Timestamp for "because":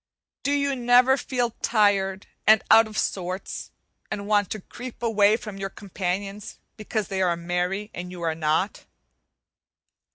6.75-7.07